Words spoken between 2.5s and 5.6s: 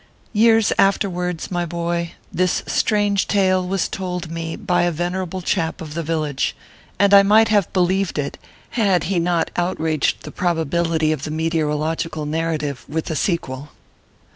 strange tale was told me by a venerable